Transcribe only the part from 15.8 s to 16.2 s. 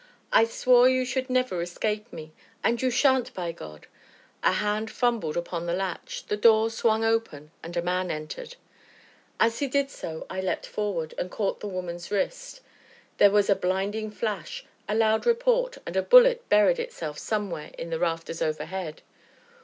and a